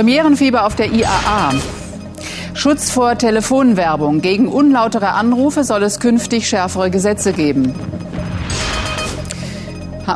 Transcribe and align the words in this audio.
Premierenfieber 0.00 0.64
auf 0.64 0.76
der 0.76 0.90
IAA. 0.94 1.52
Schutz 2.54 2.90
vor 2.90 3.18
Telefonwerbung. 3.18 4.22
Gegen 4.22 4.48
unlautere 4.48 5.10
Anrufe 5.10 5.62
soll 5.62 5.82
es 5.82 6.00
künftig 6.00 6.48
schärfere 6.48 6.90
Gesetze 6.90 7.34
geben. 7.34 7.74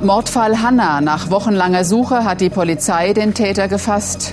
Mordfall 0.00 0.62
Hanna. 0.62 1.02
Nach 1.02 1.28
wochenlanger 1.28 1.84
Suche 1.84 2.24
hat 2.24 2.40
die 2.40 2.48
Polizei 2.48 3.12
den 3.12 3.34
Täter 3.34 3.68
gefasst. 3.68 4.32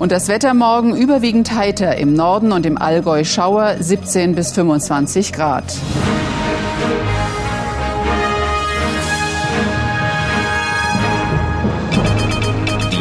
Und 0.00 0.10
das 0.10 0.26
Wetter 0.26 0.54
morgen 0.54 0.96
überwiegend 0.96 1.54
heiter. 1.54 1.98
Im 1.98 2.14
Norden 2.14 2.50
und 2.50 2.66
im 2.66 2.78
Allgäu 2.78 3.22
Schauer 3.22 3.76
17 3.78 4.34
bis 4.34 4.50
25 4.50 5.32
Grad. 5.32 5.72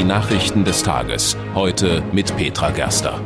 Nachrichten 0.08 0.64
des 0.64 0.84
Tages. 0.84 1.36
Heute 1.54 2.02
mit 2.14 2.36
Petra 2.38 2.72
Gerster. 2.72 3.20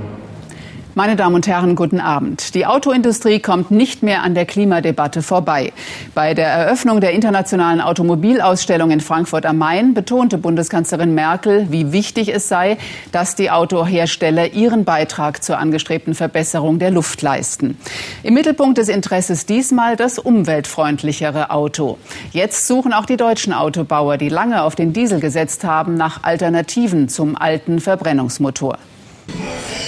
Meine 1.02 1.16
Damen 1.16 1.34
und 1.34 1.48
Herren, 1.48 1.76
guten 1.76 2.00
Abend. 2.00 2.54
Die 2.54 2.68
Autoindustrie 2.68 3.40
kommt 3.40 3.72
nicht 3.72 4.04
mehr 4.04 4.22
an 4.22 4.36
der 4.36 4.46
Klimadebatte 4.46 5.24
vorbei. 5.24 5.74
Bei 6.14 6.36
der 6.36 6.46
Eröffnung 6.46 7.02
der 7.02 7.14
internationalen 7.14 7.82
Automobilausstellung 7.82 8.92
in 8.92 9.00
Frankfurt 9.00 9.48
am 9.48 9.58
Main 9.58 9.96
betonte 9.96 10.38
Bundeskanzlerin 10.38 11.16
Merkel, 11.16 11.66
wie 11.72 11.92
wichtig 11.92 12.32
es 12.32 12.48
sei, 12.48 12.78
dass 13.12 13.34
die 13.34 13.50
Autohersteller 13.50 14.54
ihren 14.54 14.86
Beitrag 14.86 15.44
zur 15.44 15.58
angestrebten 15.58 16.14
Verbesserung 16.14 16.78
der 16.78 16.92
Luft 16.92 17.24
leisten. 17.24 17.80
Im 18.22 18.36
Mittelpunkt 18.36 18.78
des 18.78 18.88
Interesses 18.88 19.48
diesmal 19.48 19.96
das 19.96 20.20
umweltfreundlichere 20.20 21.50
Auto. 21.50 21.98
Jetzt 22.32 22.68
suchen 22.68 22.94
auch 22.94 23.08
die 23.08 23.18
deutschen 23.18 23.54
Autobauer, 23.54 24.18
die 24.18 24.30
lange 24.30 24.62
auf 24.62 24.76
den 24.76 24.94
Diesel 24.94 25.20
gesetzt 25.20 25.64
haben, 25.64 25.96
nach 25.96 26.22
Alternativen 26.22 27.10
zum 27.10 27.36
alten 27.36 27.80
Verbrennungsmotor. 27.80 28.78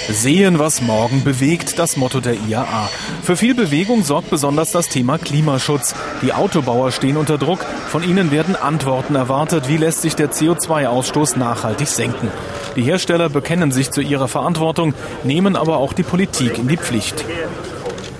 Sehen, 0.09 0.59
was 0.59 0.81
morgen 0.81 1.23
bewegt, 1.23 1.79
das 1.79 1.95
Motto 1.97 2.19
der 2.19 2.33
IAA. 2.33 2.89
Für 3.23 3.37
viel 3.37 3.55
Bewegung 3.55 4.03
sorgt 4.03 4.29
besonders 4.29 4.71
das 4.71 4.89
Thema 4.89 5.17
Klimaschutz. 5.17 5.95
Die 6.21 6.33
Autobauer 6.33 6.91
stehen 6.91 7.15
unter 7.15 7.37
Druck. 7.37 7.59
Von 7.87 8.03
ihnen 8.03 8.29
werden 8.31 8.55
Antworten 8.55 9.15
erwartet. 9.15 9.69
Wie 9.69 9.77
lässt 9.77 10.01
sich 10.01 10.15
der 10.15 10.29
CO2-Ausstoß 10.29 11.39
nachhaltig 11.39 11.87
senken? 11.87 12.29
Die 12.75 12.83
Hersteller 12.83 13.29
bekennen 13.29 13.71
sich 13.71 13.91
zu 13.91 14.01
ihrer 14.01 14.27
Verantwortung, 14.27 14.93
nehmen 15.23 15.55
aber 15.55 15.77
auch 15.77 15.93
die 15.93 16.03
Politik 16.03 16.57
in 16.57 16.67
die 16.67 16.77
Pflicht. 16.77 17.23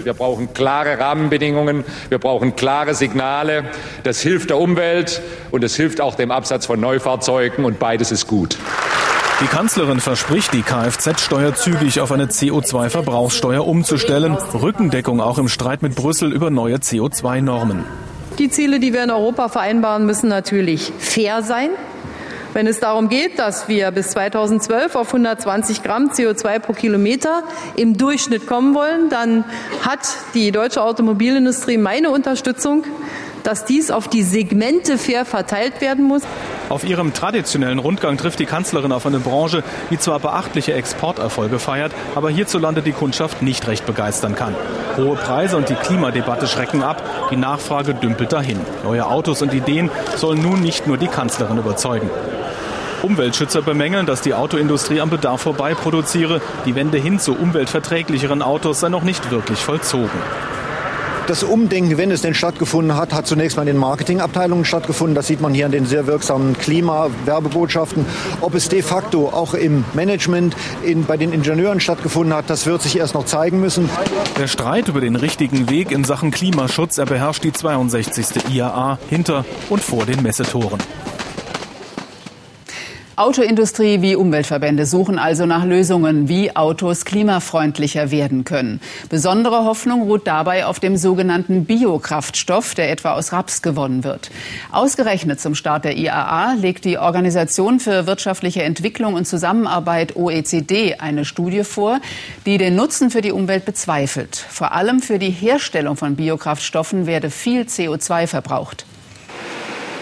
Wir 0.04 0.14
brauchen 0.14 0.54
klare 0.54 1.00
Rahmenbedingungen, 1.00 1.84
wir 2.10 2.18
brauchen 2.18 2.56
klare 2.56 2.96
Signale. 2.96 3.66
Das 4.04 4.22
hilft 4.22 4.50
der 4.50 4.58
Umwelt 4.58 5.22
und 5.52 5.64
es 5.64 5.76
hilft 5.76 6.02
auch 6.02 6.16
dem 6.16 6.32
Absatz 6.32 6.66
von 6.66 6.80
Neufahrzeugen 6.80 7.66
und 7.66 7.80
beides 7.80 8.12
ist 8.12 8.28
gut. 8.28 8.58
Die 9.42 9.48
Kanzlerin 9.48 10.00
verspricht, 10.00 10.54
die 10.54 10.62
Kfz-Steuer 10.62 11.56
zügig 11.56 12.00
auf 12.00 12.12
eine 12.12 12.28
CO2-Verbrauchssteuer 12.28 13.66
umzustellen. 13.66 14.38
Rückendeckung 14.54 15.20
auch 15.22 15.38
im 15.38 15.50
Streit 15.50 15.82
mit 15.82 15.96
Brüssel 15.96 16.32
über 16.32 16.50
neue 16.50 16.78
CO2-Normen. 16.78 17.84
Die 18.38 18.50
Ziele, 18.50 18.80
die 18.80 18.94
wir 18.94 19.04
in 19.04 19.12
Europa 19.12 19.50
vereinbaren, 19.50 20.06
müssen 20.06 20.30
natürlich 20.30 20.94
fair 21.00 21.42
sein. 21.42 21.72
Wenn 22.54 22.68
es 22.68 22.80
darum 22.80 23.10
geht, 23.10 23.40
dass 23.40 23.68
wir 23.68 23.90
bis 23.90 24.10
2012 24.10 24.96
auf 24.96 25.08
120 25.08 25.82
Gramm 25.82 26.12
CO2 26.12 26.60
pro 26.60 26.74
Kilometer 26.74 27.44
im 27.76 27.98
Durchschnitt 27.98 28.46
kommen 28.46 28.76
wollen, 28.76 29.10
dann 29.10 29.44
hat 29.82 30.08
die 30.36 30.52
deutsche 30.52 30.84
Automobilindustrie 30.84 31.78
meine 31.78 32.12
Unterstützung 32.12 32.84
dass 33.44 33.66
dies 33.66 33.92
auf 33.92 34.08
die 34.08 34.24
Segmente 34.24 34.98
fair 34.98 35.26
verteilt 35.26 35.82
werden 35.82 36.06
muss. 36.06 36.24
Auf 36.70 36.84
ihrem 36.84 37.14
traditionellen 37.14 37.80
Rundgang 37.80 38.18
trifft 38.18 38.40
die 38.40 38.46
Kanzlerin 38.46 38.92
auf 38.92 39.06
eine 39.06 39.20
Branche, 39.20 39.64
die 39.90 40.00
zwar 40.00 40.20
beachtliche 40.20 40.74
Exporterfolge 40.74 41.60
feiert, 41.60 41.92
aber 42.16 42.30
hierzulande 42.30 42.82
die 42.82 42.94
Kundschaft 42.94 43.42
nicht 43.42 43.68
recht 43.68 43.86
begeistern 43.86 44.36
kann. 44.36 44.56
Hohe 44.98 45.16
Preise 45.16 45.58
und 45.58 45.70
die 45.70 45.76
Klimadebatte 45.76 46.48
schrecken 46.48 46.84
ab, 46.84 47.04
die 47.32 47.36
Nachfrage 47.36 47.94
dümpelt 47.94 48.34
dahin. 48.34 48.60
Neue 48.84 49.06
Autos 49.06 49.42
und 49.42 49.54
Ideen 49.54 49.92
sollen 50.16 50.42
nun 50.42 50.62
nicht 50.62 50.88
nur 50.88 50.98
die 50.98 51.08
Kanzlerin 51.08 51.58
überzeugen. 51.58 52.10
Umweltschützer 53.04 53.62
bemängeln, 53.62 54.06
dass 54.06 54.22
die 54.22 54.34
Autoindustrie 54.34 55.02
am 55.02 55.10
Bedarf 55.10 55.42
vorbei 55.42 55.74
produziere. 55.74 56.42
Die 56.66 56.76
Wende 56.76 56.98
hin 56.98 57.20
zu 57.20 57.34
umweltverträglicheren 57.34 58.42
Autos 58.42 58.80
sei 58.80 58.88
noch 58.88 59.04
nicht 59.04 59.30
wirklich 59.30 59.60
vollzogen. 59.60 60.10
Das 61.26 61.42
Umdenken, 61.42 61.98
wenn 61.98 62.12
es 62.12 62.22
denn 62.22 62.34
stattgefunden 62.34 62.98
hat, 62.98 63.14
hat 63.14 63.28
zunächst 63.28 63.56
mal 63.56 63.64
in 63.64 63.68
den 63.68 63.78
Marketingabteilungen 63.78 64.66
stattgefunden. 64.66 65.16
Das 65.16 65.28
sieht 65.28 65.40
man 65.40 65.54
hier 65.54 65.66
an 65.66 65.72
den 65.72 65.86
sehr 65.86 66.06
wirksamen 66.06 66.58
Klimawerbebotschaften. 66.58 68.06
Ob 68.42 68.56
es 68.56 68.68
de 68.68 68.82
facto 68.82 69.30
auch 69.30 69.54
im 69.54 69.86
Management, 69.94 70.56
in, 70.84 71.06
bei 71.06 71.16
den 71.16 71.32
Ingenieuren 71.32 71.80
stattgefunden 71.80 72.36
hat, 72.36 72.50
das 72.50 72.66
wird 72.66 72.82
sich 72.82 72.98
erst 72.98 73.14
noch 73.14 73.26
zeigen 73.26 73.62
müssen. 73.62 73.90
Der 74.38 74.48
Streit 74.48 74.90
über 74.90 75.00
den 75.00 75.16
richtigen 75.16 75.70
Weg 75.70 75.92
in 75.92 76.04
Sachen 76.04 76.32
Klimaschutz, 76.32 76.98
er 76.98 77.06
beherrscht 77.06 77.46
die 77.46 77.54
62. 77.54 78.50
IAA 78.54 79.00
hinter 79.10 79.46
und 79.70 79.82
vor 79.82 80.06
den 80.06 80.22
Messetoren. 80.22 80.80
Autoindustrie 83.16 84.02
wie 84.02 84.16
Umweltverbände 84.16 84.88
suchen 84.88 85.20
also 85.20 85.46
nach 85.46 85.66
Lösungen, 85.66 86.28
wie 86.30 86.56
Autos 86.56 87.06
klimafreundlicher 87.06 88.10
werden 88.10 88.44
können. 88.44 88.82
Besondere 89.08 89.66
Hoffnung 89.66 90.02
ruht 90.02 90.26
dabei 90.26 90.66
auf 90.66 90.80
dem 90.80 90.98
sogenannten 90.98 91.66
Biokraftstoff, 91.66 92.74
der 92.74 92.90
etwa 92.90 93.14
aus 93.14 93.32
Raps 93.32 93.62
gewonnen 93.62 94.04
wird. 94.04 94.32
Ausgerechnet 94.72 95.40
zum 95.40 95.54
Start 95.54 95.86
der 95.86 95.96
IAA 95.96 96.54
legt 96.54 96.86
die 96.86 96.98
Organisation 96.98 97.80
für 97.80 98.08
wirtschaftliche 98.08 98.64
Entwicklung 98.64 99.14
und 99.14 99.28
Zusammenarbeit 99.28 100.16
OECD 100.16 100.96
eine 100.96 101.24
Studie 101.24 101.64
vor, 101.64 102.00
die 102.48 102.58
den 102.58 102.76
Nutzen 102.76 103.12
für 103.12 103.22
die 103.22 103.32
Umwelt 103.32 103.66
bezweifelt. 103.66 104.36
Vor 104.36 104.72
allem 104.72 105.02
für 105.02 105.20
die 105.20 105.30
Herstellung 105.30 105.98
von 105.98 106.16
Biokraftstoffen 106.16 107.06
werde 107.06 107.30
viel 107.30 107.62
CO2 107.62 108.26
verbraucht. 108.26 108.88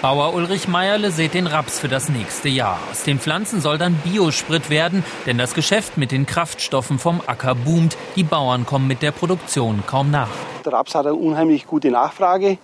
Bauer 0.01 0.34
Ulrich 0.34 0.67
Meierle 0.67 1.12
sät 1.12 1.35
den 1.35 1.45
Raps 1.45 1.78
für 1.78 1.88
das 1.88 2.09
nächste 2.09 2.50
Jahr. 2.50 2.79
Aus 2.89 3.03
den 3.03 3.19
Pflanzen 3.19 3.62
soll 3.62 3.78
dann 3.78 3.94
Biosprit 4.03 4.72
werden, 4.72 5.06
denn 5.28 5.38
das 5.38 5.53
Geschäft 5.53 5.95
mit 5.95 6.12
den 6.12 6.25
Kraftstoffen 6.25 6.97
vom 6.97 7.22
Acker 7.28 7.53
boomt. 7.53 7.95
Die 8.16 8.23
Bauern 8.23 8.66
kommen 8.66 8.88
mit 8.88 9.03
der 9.03 9.11
Produktion 9.11 9.84
kaum 9.85 10.09
nach. 10.09 10.29
Der 10.66 10.73
Raps 10.73 10.95
hat 10.95 11.06
eine 11.06 11.13
unheimlich 11.13 11.67
gute 11.67 11.91
Nachfrage. 11.91 12.57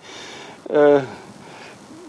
Äh, 0.68 1.02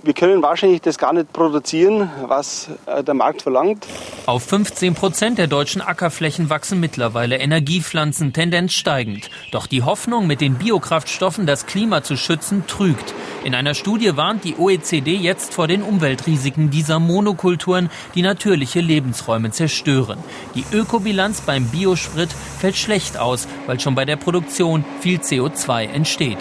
wir 0.04 0.14
können 0.14 0.42
wahrscheinlich 0.42 0.82
das 0.82 0.98
gar 0.98 1.14
nicht 1.14 1.32
produzieren, 1.34 2.10
was 2.28 2.70
äh, 2.86 3.04
der 3.04 3.14
Markt 3.14 3.42
verlangt. 3.42 3.86
Auf 4.26 4.44
15 4.44 4.94
Prozent 4.94 5.38
der 5.38 5.48
deutschen 5.48 5.82
Ackerflächen 5.82 6.50
wachsen 6.50 6.80
mittlerweile 6.80 7.38
Energiepflanzen, 7.38 8.34
Tendenz 8.34 8.74
steigend. 8.74 9.30
Doch 9.52 9.68
die 9.68 9.84
Hoffnung, 9.84 10.28
mit 10.28 10.42
den 10.42 10.56
Biokraftstoffen 10.56 11.46
das 11.46 11.66
Klima 11.66 12.04
zu 12.04 12.16
schützen, 12.16 12.66
trügt. 12.68 13.14
In 13.44 13.56
einer 13.56 13.74
Studie 13.74 14.16
warnt 14.18 14.44
die 14.44 14.58
OECD 14.58 15.16
jetzt 15.16 15.54
vor 15.54 15.68
den 15.68 15.82
Umweltrisiken 15.82 16.70
dieser 16.70 17.00
Monokulturen, 17.00 17.90
die 18.16 18.22
natürliche 18.22 18.82
Lebensräume 18.82 19.52
zerstören. 19.52 20.20
Die 20.56 20.66
Ökobilanz 20.72 21.42
beim 21.42 21.66
Biosprit 21.66 22.30
fällt 22.60 22.78
schlecht 22.78 23.18
aus, 23.18 23.48
weil 23.66 23.80
schon 23.80 23.96
bei 23.96 24.06
der 24.06 24.18
Produktion 24.18 24.86
viel 25.02 25.20
CO2 25.20 25.88
entsteht. 25.88 26.40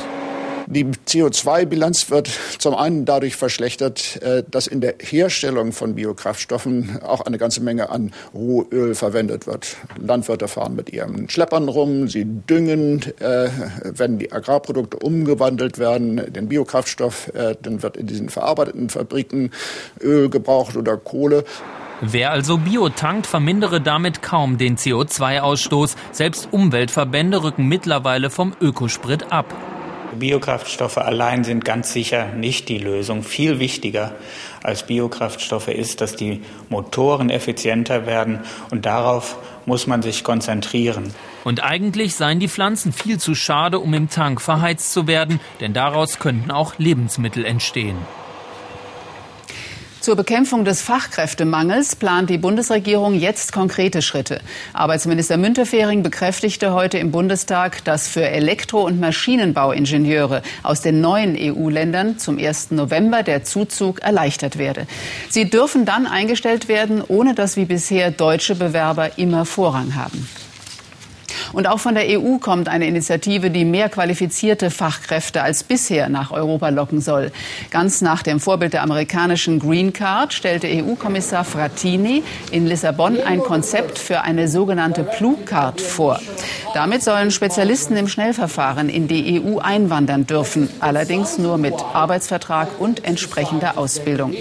Die 0.71 0.85
CO2-Bilanz 0.85 2.11
wird 2.11 2.29
zum 2.59 2.75
einen 2.75 3.07
dadurch 3.07 3.37
verschlechtert, 3.37 4.21
äh, 4.21 4.43
dass 4.51 4.67
in 4.67 4.83
der 4.83 4.97
Herstellung 5.01 5.73
von 5.73 5.95
Biokraftstoffen 5.95 7.01
auch 7.03 7.23
eine 7.23 7.39
ganze 7.39 7.63
Menge 7.63 7.89
an 7.89 8.13
Rohöl 8.35 8.95
verwendet 8.95 9.47
wird. 9.47 9.79
Landwirte 9.97 10.47
fahren 10.47 10.77
mit 10.77 10.93
ihren 10.93 11.31
Schleppern 11.31 11.71
rum, 11.71 12.09
sie 12.09 12.27
düngen, 12.27 13.01
äh, 13.19 13.49
wenn 13.83 14.19
die 14.19 14.31
Agrarprodukte 14.31 14.99
umgewandelt 14.99 15.79
werden, 15.79 16.31
den 16.31 16.49
Biokraftstoff, 16.49 17.29
äh, 17.29 17.57
dann 17.63 17.83
wird 17.83 17.97
in 17.97 18.07
diesen 18.07 18.29
verarbeiteten 18.29 18.91
Fabriken 18.91 19.53
Öl 20.03 20.29
gebraucht 20.29 20.77
oder 20.77 20.99
Kohle. 20.99 21.45
Wer 22.03 22.31
also 22.31 22.59
Bio 22.59 22.91
tankt, 22.91 23.27
vermindere 23.27 23.81
damit 23.81 24.21
kaum 24.21 24.59
den 24.59 24.77
CO2-Ausstoß. 24.77 25.97
Selbst 26.13 26.49
Umweltverbände 26.51 27.43
rücken 27.43 27.69
mittlerweile 27.69 28.29
vom 28.29 28.55
Ökosprit 28.61 29.33
ab. 29.33 29.47
Biokraftstoffe 30.17 30.99
allein 30.99 31.45
sind 31.45 31.65
ganz 31.65 31.93
sicher 31.93 32.33
nicht 32.33 32.69
die 32.69 32.79
Lösung. 32.79 33.23
Viel 33.23 33.59
wichtiger 33.59 34.13
als 34.63 34.87
Biokraftstoffe 34.87 35.69
ist, 35.69 36.01
dass 36.01 36.17
die 36.17 36.43
Motoren 36.69 37.31
effizienter 37.31 38.07
werden 38.07 38.41
und 38.71 38.87
darauf 38.87 39.37
muss 39.67 39.87
man 39.87 40.03
sich 40.03 40.25
konzentrieren. 40.25 41.15
Und 41.45 41.63
eigentlich 41.63 42.15
seien 42.15 42.41
die 42.41 42.49
Pflanzen 42.49 42.93
viel 42.93 43.19
zu 43.19 43.35
schade, 43.35 43.79
um 43.79 43.95
im 43.95 44.09
Tank 44.09 44.41
verheizt 44.41 44.93
zu 44.93 45.07
werden, 45.07 45.41
denn 45.61 45.75
daraus 45.75 46.19
könnten 46.19 46.51
auch 46.51 46.79
Lebensmittel 46.79 47.45
entstehen. 47.45 47.97
Zur 50.01 50.15
Bekämpfung 50.15 50.65
des 50.65 50.81
Fachkräftemangels 50.81 51.97
plant 51.97 52.31
die 52.31 52.39
Bundesregierung 52.39 53.15
jetzt 53.15 53.53
konkrete 53.53 54.01
Schritte. 54.01 54.41
Arbeitsminister 54.73 55.37
Müntefering 55.37 56.05
bekräftigte 56.05 56.73
heute 56.73 56.99
im 56.99 57.11
Bundestag, 57.11 57.85
dass 57.85 58.07
für 58.07 58.23
Elektro- 58.23 58.87
und 58.87 59.01
Maschinenbauingenieure 59.01 60.43
aus 60.63 60.83
den 60.83 61.01
neuen 61.01 61.37
EU-Ländern 61.37 62.17
zum 62.17 62.39
1. 62.39 62.71
November 62.71 63.25
der 63.25 63.43
Zuzug 63.43 64.01
erleichtert 64.01 64.57
werde. 64.57 64.87
Sie 65.31 65.51
dürfen 65.51 65.85
dann 65.85 66.07
eingestellt 66.07 66.69
werden, 66.69 67.03
ohne 67.07 67.35
dass 67.35 67.57
wie 67.57 67.65
bisher 67.65 68.13
deutsche 68.13 68.55
Bewerber 68.55 69.19
immer 69.19 69.45
Vorrang 69.45 69.97
haben. 69.97 70.29
Und 71.53 71.67
auch 71.67 71.79
von 71.79 71.95
der 71.95 72.05
EU 72.09 72.39
kommt 72.39 72.69
eine 72.69 72.87
Initiative, 72.87 73.51
die 73.51 73.65
mehr 73.65 73.89
qualifizierte 73.89 74.71
Fachkräfte 74.71 75.43
als 75.43 75.65
bisher 75.65 76.09
nach 76.09 76.31
Europa 76.31 76.69
locken 76.69 77.01
soll. 77.01 77.33
Ganz 77.71 78.01
nach 78.01 78.23
dem 78.23 78.41
Vorbild 78.41 78.73
der 78.73 78.83
amerikanischen 78.83 79.59
Green 79.59 79.93
Card 79.93 80.33
stellte 80.33 80.69
EU-Kommissar 80.69 81.45
Frattini 81.45 82.23
in 82.51 82.67
Lissabon 82.67 83.21
ein 83.21 83.41
Konzept 83.41 83.99
für 83.99 84.23
eine 84.23 84.49
sogenannte 84.49 85.05
Blue 85.19 85.37
Card 85.45 85.81
vor. 85.81 86.21
Damit 86.75 87.03
sollen 87.03 87.31
Spezialisten 87.31 87.97
im 87.97 88.09
Schnellverfahren 88.09 88.89
in 88.89 89.09
die 89.09 89.41
EU 89.41 89.59
einwandern 89.59 90.27
dürfen, 90.27 90.69
allerdings 90.81 91.39
nur 91.39 91.59
mit 91.59 91.75
Arbeitsvertrag 91.93 92.69
und 92.79 93.05
entsprechender 93.05 93.79
Ausbildung. 93.79 94.35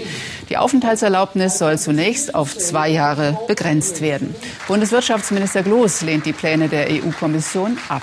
Die 0.48 0.56
Aufenthaltserlaubnis 0.56 1.58
soll 1.58 1.78
zunächst 1.78 2.34
auf 2.34 2.56
zwei 2.56 2.88
Jahre 2.88 3.38
begrenzt 3.46 4.00
werden. 4.00 4.34
Bundeswirtschaftsminister 4.66 5.62
Gloß 5.62 6.02
lehnt 6.02 6.24
die 6.24 6.32
Pläne 6.32 6.68
der 6.68 6.88
EU-Kommission 6.90 7.76
ab. 7.88 8.02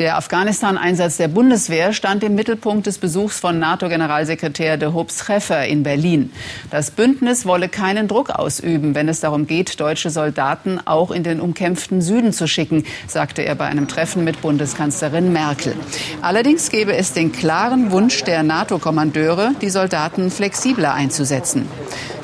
Der 0.00 0.16
Afghanistan-Einsatz 0.16 1.18
der 1.18 1.28
Bundeswehr 1.28 1.92
stand 1.92 2.24
im 2.24 2.34
Mittelpunkt 2.34 2.86
des 2.86 2.96
Besuchs 2.96 3.38
von 3.38 3.58
NATO-Generalsekretär 3.58 4.78
de 4.78 4.94
Hoop 4.94 5.12
Scheffer 5.12 5.66
in 5.66 5.82
Berlin. 5.82 6.32
Das 6.70 6.90
Bündnis 6.90 7.44
wolle 7.44 7.68
keinen 7.68 8.08
Druck 8.08 8.30
ausüben, 8.30 8.94
wenn 8.94 9.10
es 9.10 9.20
darum 9.20 9.46
geht, 9.46 9.78
deutsche 9.78 10.08
Soldaten 10.08 10.80
auch 10.86 11.10
in 11.10 11.22
den 11.22 11.38
umkämpften 11.38 12.00
Süden 12.00 12.32
zu 12.32 12.48
schicken, 12.48 12.84
sagte 13.08 13.42
er 13.42 13.54
bei 13.56 13.66
einem 13.66 13.88
Treffen 13.88 14.24
mit 14.24 14.40
Bundeskanzlerin 14.40 15.34
Merkel. 15.34 15.74
Allerdings 16.22 16.70
gebe 16.70 16.96
es 16.96 17.12
den 17.12 17.30
klaren 17.30 17.90
Wunsch 17.90 18.24
der 18.24 18.42
NATO-Kommandeure, 18.42 19.50
die 19.60 19.68
Soldaten 19.68 20.30
flexibler 20.30 20.94
einzusetzen. 20.94 21.68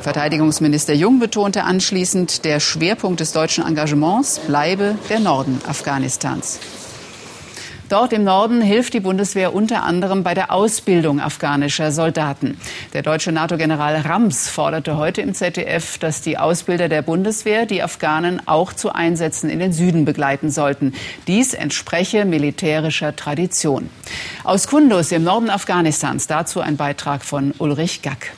Verteidigungsminister 0.00 0.94
Jung 0.94 1.18
betonte 1.18 1.64
anschließend, 1.64 2.46
der 2.46 2.58
Schwerpunkt 2.58 3.20
des 3.20 3.32
deutschen 3.32 3.66
Engagements 3.66 4.38
bleibe 4.38 4.94
der 5.10 5.20
Norden 5.20 5.60
Afghanistans. 5.68 6.58
Dort 7.88 8.12
im 8.12 8.24
Norden 8.24 8.62
hilft 8.62 8.94
die 8.94 9.00
Bundeswehr 9.00 9.54
unter 9.54 9.84
anderem 9.84 10.24
bei 10.24 10.34
der 10.34 10.50
Ausbildung 10.50 11.20
afghanischer 11.20 11.92
Soldaten. 11.92 12.58
Der 12.94 13.02
deutsche 13.02 13.30
NATO-General 13.30 14.00
Rams 14.00 14.48
forderte 14.48 14.96
heute 14.96 15.22
im 15.22 15.34
ZDF, 15.34 15.96
dass 15.98 16.20
die 16.20 16.36
Ausbilder 16.36 16.88
der 16.88 17.02
Bundeswehr 17.02 17.64
die 17.64 17.84
Afghanen 17.84 18.42
auch 18.46 18.72
zu 18.72 18.92
Einsätzen 18.92 19.48
in 19.48 19.60
den 19.60 19.72
Süden 19.72 20.04
begleiten 20.04 20.50
sollten. 20.50 20.94
Dies 21.28 21.54
entspreche 21.54 22.24
militärischer 22.24 23.14
Tradition. 23.14 23.88
Aus 24.42 24.66
Kundus 24.66 25.12
im 25.12 25.22
Norden 25.22 25.48
Afghanistans 25.48 26.26
dazu 26.26 26.60
ein 26.60 26.76
Beitrag 26.76 27.24
von 27.24 27.54
Ulrich 27.58 28.02
Gack. 28.02 28.32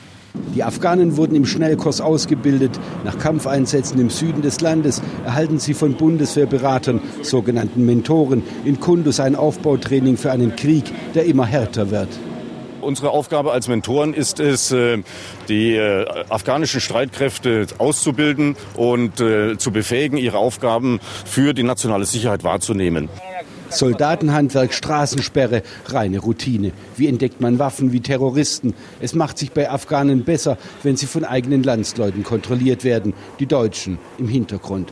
Die 0.55 0.63
Afghanen 0.63 1.17
wurden 1.17 1.35
im 1.35 1.45
Schnellkurs 1.45 2.01
ausgebildet. 2.01 2.71
Nach 3.03 3.17
Kampfeinsätzen 3.17 3.99
im 3.99 4.09
Süden 4.09 4.41
des 4.41 4.61
Landes 4.61 5.01
erhalten 5.25 5.59
sie 5.59 5.73
von 5.73 5.93
Bundeswehrberatern, 5.93 7.01
sogenannten 7.21 7.85
Mentoren, 7.85 8.43
in 8.65 8.79
Kundus 8.79 9.19
ein 9.19 9.35
Aufbautraining 9.35 10.17
für 10.17 10.31
einen 10.31 10.55
Krieg, 10.55 10.85
der 11.13 11.25
immer 11.25 11.45
härter 11.45 11.91
wird. 11.91 12.09
Unsere 12.81 13.11
Aufgabe 13.11 13.51
als 13.51 13.67
Mentoren 13.67 14.13
ist 14.13 14.39
es, 14.39 14.71
äh, 14.71 14.99
die 15.49 15.75
äh, 15.75 16.05
afghanischen 16.29 16.81
Streitkräfte 16.81 17.67
auszubilden 17.77 18.55
und 18.75 19.19
äh, 19.19 19.57
zu 19.57 19.71
befähigen, 19.71 20.17
ihre 20.17 20.37
Aufgaben 20.37 20.99
für 21.25 21.53
die 21.53 21.63
nationale 21.63 22.05
Sicherheit 22.05 22.43
wahrzunehmen. 22.43 23.09
Soldatenhandwerk, 23.69 24.73
Straßensperre, 24.73 25.63
reine 25.85 26.19
Routine. 26.19 26.71
Wie 26.97 27.07
entdeckt 27.07 27.41
man 27.41 27.59
Waffen 27.59 27.91
wie 27.91 28.01
Terroristen? 28.01 28.73
Es 28.99 29.13
macht 29.13 29.37
sich 29.37 29.51
bei 29.51 29.69
Afghanen 29.69 30.23
besser, 30.23 30.57
wenn 30.83 30.97
sie 30.97 31.05
von 31.05 31.23
eigenen 31.23 31.63
Landsleuten 31.63 32.23
kontrolliert 32.23 32.83
werden, 32.83 33.13
die 33.39 33.45
Deutschen 33.45 33.97
im 34.17 34.27
Hintergrund. 34.27 34.91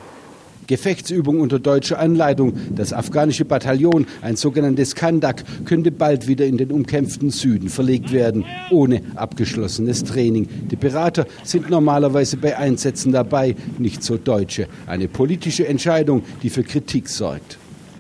Gefechtsübung 0.68 1.40
unter 1.40 1.60
deutscher 1.60 1.98
Anleitung. 1.98 2.54
Das 2.76 2.94
afghanische 2.94 3.46
Bataillon, 3.46 4.06
ein 4.22 4.36
sogenanntes 4.36 4.96
Kandak, 4.96 5.44
könnte 5.66 5.92
bald 5.92 6.28
wieder 6.28 6.46
in 6.46 6.58
den 6.58 6.72
umkämpften 6.72 7.30
Süden 7.30 7.70
verlegt 7.70 8.12
werden, 8.12 8.46
ohne 8.70 9.02
abgeschlossenes 9.16 10.04
Training. 10.04 10.48
Die 10.70 10.76
Berater 10.76 11.26
sind 11.44 11.70
normalerweise 11.70 12.38
bei 12.38 12.58
Einsätzen 12.58 13.14
dabei, 13.14 13.56
nicht 13.78 14.04
so 14.04 14.18
Deutsche. 14.18 14.68
Eine 14.86 15.08
politische 15.08 15.68
Entscheidung, 15.68 16.24
die 16.44 16.50
für 16.50 16.64
Kritik 16.64 17.08
sorgt. 17.08 17.58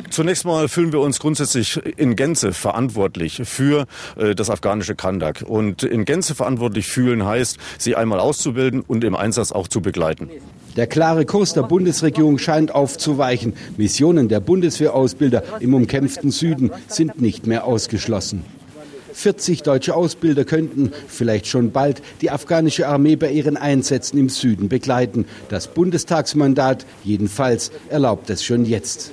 Zunächst 0.09 0.45
mal 0.45 0.67
fühlen 0.67 0.91
wir 0.91 0.99
uns 0.99 1.19
grundsätzlich 1.19 1.79
in 1.97 2.15
Gänze 2.15 2.53
verantwortlich 2.53 3.41
für 3.45 3.85
äh, 4.15 4.35
das 4.35 4.49
afghanische 4.49 4.95
Kandak. 4.95 5.43
Und 5.47 5.83
in 5.83 6.05
Gänze 6.05 6.35
verantwortlich 6.35 6.87
fühlen 6.87 7.25
heißt, 7.25 7.57
sie 7.77 7.95
einmal 7.95 8.19
auszubilden 8.19 8.81
und 8.81 9.03
im 9.03 9.15
Einsatz 9.15 9.51
auch 9.51 9.67
zu 9.67 9.81
begleiten. 9.81 10.29
Der 10.75 10.87
klare 10.87 11.25
Kurs 11.25 11.53
der 11.53 11.63
Bundesregierung 11.63 12.37
scheint 12.37 12.73
aufzuweichen. 12.73 13.53
Missionen 13.77 14.27
der 14.29 14.39
Bundeswehrausbilder 14.39 15.43
im 15.59 15.73
umkämpften 15.73 16.31
Süden 16.31 16.71
sind 16.87 17.19
nicht 17.19 17.47
mehr 17.47 17.65
ausgeschlossen. 17.65 18.45
40 19.13 19.63
deutsche 19.63 19.95
Ausbilder 19.95 20.45
könnten 20.45 20.91
vielleicht 21.07 21.47
schon 21.47 21.71
bald 21.71 22.03
die 22.21 22.29
afghanische 22.29 22.87
Armee 22.87 23.15
bei 23.15 23.31
ihren 23.31 23.57
Einsätzen 23.57 24.19
im 24.19 24.29
Süden 24.29 24.69
begleiten. 24.69 25.25
Das 25.49 25.67
Bundestagsmandat 25.67 26.85
jedenfalls 27.03 27.71
erlaubt 27.89 28.29
es 28.29 28.43
schon 28.43 28.63
jetzt. 28.65 29.11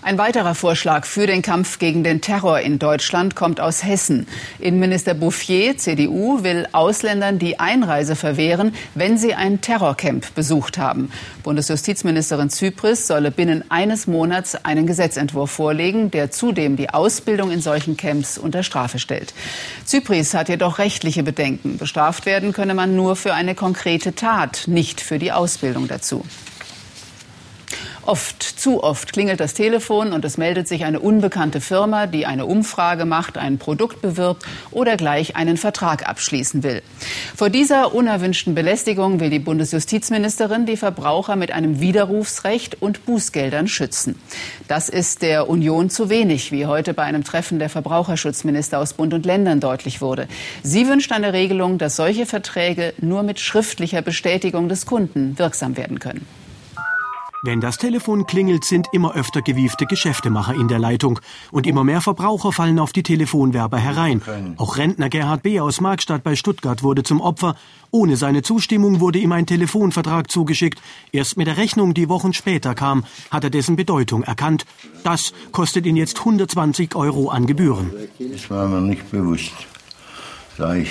Ein 0.00 0.16
weiterer 0.16 0.54
Vorschlag 0.54 1.06
für 1.06 1.26
den 1.26 1.42
Kampf 1.42 1.80
gegen 1.80 2.04
den 2.04 2.20
Terror 2.20 2.60
in 2.60 2.78
Deutschland 2.78 3.34
kommt 3.34 3.60
aus 3.60 3.82
Hessen. 3.82 4.28
Innenminister 4.60 5.12
Bouffier, 5.12 5.76
CDU, 5.76 6.44
will 6.44 6.68
Ausländern 6.70 7.40
die 7.40 7.58
Einreise 7.58 8.14
verwehren, 8.14 8.74
wenn 8.94 9.18
sie 9.18 9.34
ein 9.34 9.60
Terrorcamp 9.60 10.34
besucht 10.36 10.78
haben. 10.78 11.10
Bundesjustizministerin 11.42 12.48
Zypris 12.48 13.08
solle 13.08 13.32
binnen 13.32 13.64
eines 13.70 14.06
Monats 14.06 14.54
einen 14.64 14.86
Gesetzentwurf 14.86 15.50
vorlegen, 15.50 16.12
der 16.12 16.30
zudem 16.30 16.76
die 16.76 16.90
Ausbildung 16.90 17.50
in 17.50 17.60
solchen 17.60 17.96
Camps 17.96 18.38
unter 18.38 18.62
Strafe 18.62 19.00
stellt. 19.00 19.34
Zypris 19.84 20.32
hat 20.32 20.48
jedoch 20.48 20.78
rechtliche 20.78 21.24
Bedenken. 21.24 21.76
Bestraft 21.76 22.24
werden 22.24 22.52
könne 22.52 22.74
man 22.74 22.94
nur 22.94 23.16
für 23.16 23.34
eine 23.34 23.56
konkrete 23.56 24.14
Tat, 24.14 24.62
nicht 24.68 25.00
für 25.00 25.18
die 25.18 25.32
Ausbildung 25.32 25.88
dazu. 25.88 26.24
Oft, 28.08 28.42
zu 28.42 28.82
oft 28.82 29.12
klingelt 29.12 29.38
das 29.38 29.52
Telefon 29.52 30.14
und 30.14 30.24
es 30.24 30.38
meldet 30.38 30.66
sich 30.66 30.86
eine 30.86 30.98
unbekannte 30.98 31.60
Firma, 31.60 32.06
die 32.06 32.24
eine 32.24 32.46
Umfrage 32.46 33.04
macht, 33.04 33.36
ein 33.36 33.58
Produkt 33.58 34.00
bewirbt 34.00 34.46
oder 34.70 34.96
gleich 34.96 35.36
einen 35.36 35.58
Vertrag 35.58 36.08
abschließen 36.08 36.62
will. 36.62 36.80
Vor 37.36 37.50
dieser 37.50 37.94
unerwünschten 37.94 38.54
Belästigung 38.54 39.20
will 39.20 39.28
die 39.28 39.38
Bundesjustizministerin 39.38 40.64
die 40.64 40.78
Verbraucher 40.78 41.36
mit 41.36 41.52
einem 41.52 41.80
Widerrufsrecht 41.80 42.80
und 42.80 43.04
Bußgeldern 43.04 43.68
schützen. 43.68 44.18
Das 44.68 44.88
ist 44.88 45.20
der 45.20 45.50
Union 45.50 45.90
zu 45.90 46.08
wenig, 46.08 46.50
wie 46.50 46.64
heute 46.64 46.94
bei 46.94 47.02
einem 47.02 47.24
Treffen 47.24 47.58
der 47.58 47.68
Verbraucherschutzminister 47.68 48.78
aus 48.78 48.94
Bund 48.94 49.12
und 49.12 49.26
Ländern 49.26 49.60
deutlich 49.60 50.00
wurde. 50.00 50.28
Sie 50.62 50.88
wünscht 50.88 51.12
eine 51.12 51.34
Regelung, 51.34 51.76
dass 51.76 51.96
solche 51.96 52.24
Verträge 52.24 52.94
nur 53.02 53.22
mit 53.22 53.38
schriftlicher 53.38 54.00
Bestätigung 54.00 54.70
des 54.70 54.86
Kunden 54.86 55.38
wirksam 55.38 55.76
werden 55.76 55.98
können. 55.98 56.26
Wenn 57.42 57.60
das 57.60 57.78
Telefon 57.78 58.26
klingelt, 58.26 58.64
sind 58.64 58.88
immer 58.92 59.14
öfter 59.14 59.42
gewiefte 59.42 59.86
Geschäftemacher 59.86 60.54
in 60.54 60.66
der 60.66 60.80
Leitung. 60.80 61.20
Und 61.52 61.68
immer 61.68 61.84
mehr 61.84 62.00
Verbraucher 62.00 62.50
fallen 62.50 62.80
auf 62.80 62.92
die 62.92 63.04
Telefonwerber 63.04 63.78
herein. 63.78 64.22
Auch 64.56 64.76
Rentner 64.76 65.08
Gerhard 65.08 65.44
B. 65.44 65.60
aus 65.60 65.80
Markstadt 65.80 66.24
bei 66.24 66.34
Stuttgart 66.34 66.82
wurde 66.82 67.04
zum 67.04 67.20
Opfer. 67.20 67.54
Ohne 67.92 68.16
seine 68.16 68.42
Zustimmung 68.42 68.98
wurde 68.98 69.20
ihm 69.20 69.30
ein 69.30 69.46
Telefonvertrag 69.46 70.30
zugeschickt. 70.30 70.80
Erst 71.12 71.36
mit 71.36 71.46
der 71.46 71.56
Rechnung, 71.56 71.94
die 71.94 72.08
Wochen 72.08 72.32
später 72.32 72.74
kam, 72.74 73.04
hat 73.30 73.44
er 73.44 73.50
dessen 73.50 73.76
Bedeutung 73.76 74.24
erkannt. 74.24 74.66
Das 75.04 75.32
kostet 75.52 75.86
ihn 75.86 75.96
jetzt 75.96 76.18
120 76.18 76.96
Euro 76.96 77.28
an 77.28 77.46
Gebühren. 77.46 77.92
Das 78.18 78.50
war 78.50 78.66
mir 78.66 78.80
nicht 78.80 79.10
bewusst 79.12 79.54
da 80.58 80.74
ich 80.74 80.90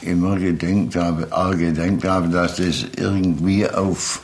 immer 0.00 0.36
gedenkt 0.36 0.94
habe, 0.94 1.28
gedenkt 1.56 2.04
habe, 2.04 2.28
dass 2.28 2.56
das 2.56 2.86
irgendwie 2.96 3.68
auf 3.68 4.22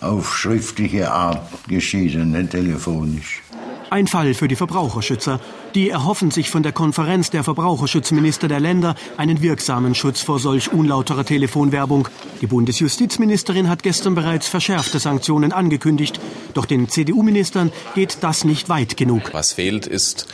auf 0.00 0.36
schriftliche 0.36 1.10
Art 1.10 1.46
geschieht 1.68 2.14
und 2.16 2.32
nicht 2.32 2.50
telefonisch. 2.50 3.42
Ein 3.90 4.06
Fall 4.06 4.34
für 4.34 4.48
die 4.48 4.56
Verbraucherschützer. 4.56 5.40
Die 5.74 5.88
erhoffen 5.88 6.30
sich 6.30 6.50
von 6.50 6.62
der 6.62 6.72
Konferenz 6.72 7.30
der 7.30 7.42
Verbraucherschutzminister 7.42 8.46
der 8.46 8.60
Länder 8.60 8.94
einen 9.16 9.40
wirksamen 9.40 9.94
Schutz 9.94 10.20
vor 10.20 10.38
solch 10.38 10.72
unlauterer 10.72 11.24
Telefonwerbung. 11.24 12.08
Die 12.42 12.46
Bundesjustizministerin 12.46 13.68
hat 13.68 13.82
gestern 13.82 14.14
bereits 14.14 14.46
verschärfte 14.46 14.98
Sanktionen 14.98 15.52
angekündigt. 15.52 16.20
Doch 16.52 16.66
den 16.66 16.88
CDU-Ministern 16.88 17.72
geht 17.94 18.18
das 18.20 18.44
nicht 18.44 18.68
weit 18.68 18.96
genug. 18.98 19.32
Was 19.32 19.52
fehlt, 19.52 19.86
ist 19.86 20.26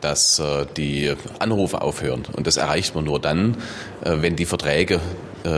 dass 0.00 0.38
äh, 0.38 0.64
die 0.76 1.12
Anrufe 1.40 1.82
aufhören. 1.82 2.22
Und 2.32 2.46
das 2.46 2.56
erreicht 2.56 2.94
man 2.94 3.04
nur 3.04 3.20
dann, 3.20 3.56
äh, 4.02 4.16
wenn 4.20 4.34
die 4.34 4.46
Verträge 4.46 5.00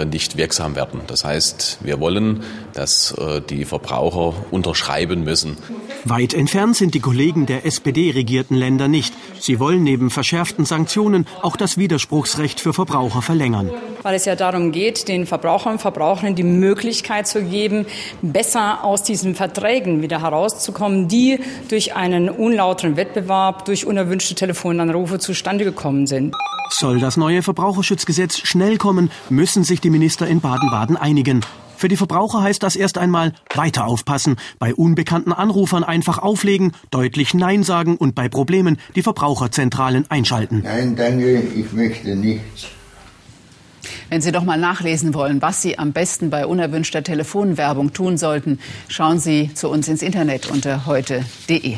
nicht 0.04 0.36
wirksam 0.36 0.76
werden. 0.76 1.00
Das 1.06 1.24
heißt, 1.24 1.78
wir 1.80 2.00
wollen, 2.00 2.42
dass 2.72 3.12
äh, 3.12 3.40
die 3.40 3.64
Verbraucher 3.64 4.34
unterschreiben 4.50 5.24
müssen. 5.24 5.56
Weit 6.04 6.34
entfernt 6.34 6.76
sind 6.76 6.94
die 6.94 7.00
Kollegen 7.00 7.46
der 7.46 7.64
SPD-regierten 7.64 8.56
Länder 8.56 8.88
nicht. 8.88 9.14
Sie 9.38 9.60
wollen 9.60 9.82
neben 9.82 10.10
verschärften 10.10 10.64
Sanktionen 10.64 11.26
auch 11.42 11.56
das 11.56 11.78
Widerspruchsrecht 11.78 12.60
für 12.60 12.72
Verbraucher 12.72 13.22
verlängern. 13.22 13.70
Weil 14.02 14.14
es 14.14 14.24
ja 14.24 14.34
darum 14.36 14.72
geht, 14.72 15.08
den 15.08 15.26
Verbrauchern 15.26 15.74
und 15.74 15.78
Verbraucherinnen 15.80 16.34
die 16.34 16.42
Möglichkeit 16.42 17.26
zu 17.26 17.42
geben, 17.42 17.86
besser 18.20 18.84
aus 18.84 19.02
diesen 19.02 19.34
Verträgen 19.34 20.02
wieder 20.02 20.22
herauszukommen, 20.22 21.08
die 21.08 21.38
durch 21.68 21.94
einen 21.94 22.28
unlauteren 22.28 22.96
Wettbewerb, 22.96 23.64
durch 23.64 23.86
unerwünschte 23.86 24.34
Telefonanrufe 24.34 25.18
zustande 25.18 25.64
gekommen 25.64 26.06
sind. 26.06 26.34
Soll 26.70 27.00
das 27.00 27.16
neue 27.16 27.42
Verbraucherschutzgesetz 27.42 28.38
schnell 28.38 28.78
kommen, 28.78 29.10
müssen 29.28 29.62
sich 29.62 29.80
die 29.80 29.90
Minister 29.90 30.26
in 30.26 30.40
Baden-Baden 30.40 30.96
einigen. 30.96 31.44
Für 31.76 31.88
die 31.88 31.96
Verbraucher 31.96 32.42
heißt 32.42 32.62
das 32.62 32.76
erst 32.76 32.96
einmal 32.96 33.32
weiter 33.54 33.86
aufpassen, 33.86 34.36
bei 34.60 34.72
unbekannten 34.72 35.32
Anrufern 35.32 35.82
einfach 35.82 36.18
auflegen, 36.18 36.72
deutlich 36.92 37.34
Nein 37.34 37.64
sagen 37.64 37.96
und 37.96 38.14
bei 38.14 38.28
Problemen 38.28 38.78
die 38.94 39.02
Verbraucherzentralen 39.02 40.08
einschalten. 40.08 40.62
Nein, 40.62 40.94
danke, 40.94 41.40
ich 41.40 41.72
möchte 41.72 42.14
nichts. 42.14 42.68
Wenn 44.08 44.20
Sie 44.20 44.32
doch 44.32 44.44
mal 44.44 44.58
nachlesen 44.58 45.14
wollen, 45.14 45.42
was 45.42 45.62
Sie 45.62 45.78
am 45.78 45.92
besten 45.92 46.30
bei 46.30 46.46
unerwünschter 46.46 47.02
Telefonwerbung 47.02 47.92
tun 47.92 48.16
sollten, 48.16 48.58
schauen 48.88 49.18
Sie 49.18 49.50
zu 49.54 49.68
uns 49.68 49.88
ins 49.88 50.02
Internet 50.02 50.50
unter 50.50 50.86
heute.de. 50.86 51.76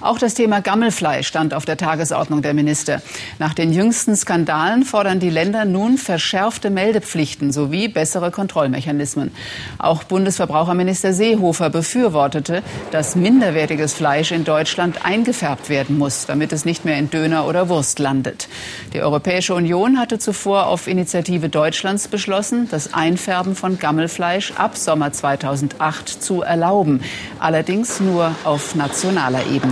Auch 0.00 0.18
das 0.18 0.34
Thema 0.34 0.60
Gammelfleisch 0.60 1.26
stand 1.26 1.54
auf 1.54 1.64
der 1.64 1.76
Tagesordnung 1.76 2.42
der 2.42 2.54
Minister. 2.54 3.02
Nach 3.38 3.54
den 3.54 3.72
jüngsten 3.72 4.16
Skandalen 4.16 4.84
fordern 4.84 5.20
die 5.20 5.30
Länder 5.30 5.64
nun 5.64 5.98
verschärfte 5.98 6.70
Meldepflichten 6.70 7.52
sowie 7.52 7.88
bessere 7.88 8.30
Kontrollmechanismen. 8.30 9.32
Auch 9.78 10.04
Bundesverbraucherminister 10.04 11.12
Seehofer 11.12 11.70
befürwortete, 11.70 12.62
dass 12.90 13.16
minderwertiges 13.16 13.94
Fleisch 13.94 14.32
in 14.32 14.44
Deutschland 14.44 15.04
eingefärbt 15.04 15.68
werden 15.68 15.98
muss, 15.98 16.26
damit 16.26 16.52
es 16.52 16.64
nicht 16.64 16.84
mehr 16.84 16.98
in 16.98 17.10
Döner 17.10 17.46
oder 17.46 17.68
Wurst 17.68 17.98
landet. 17.98 18.48
Die 18.92 19.00
Europäische 19.00 19.54
Union 19.54 19.98
hatte 19.98 20.18
zuvor 20.18 20.66
auf 20.66 20.86
Initiative 20.86 21.48
Deutschlands 21.48 22.08
beschlossen, 22.08 22.68
das 22.70 22.94
Einfärben 22.94 23.56
von 23.56 23.78
Gammelfleisch 23.78 24.52
ab 24.56 24.76
Sommer 24.76 25.12
2008 25.12 26.08
zu 26.22 26.42
erlauben, 26.42 27.00
allerdings 27.38 28.00
nur 28.00 28.34
auf 28.44 28.74
nationaler 28.74 29.46
Ebene. 29.46 29.63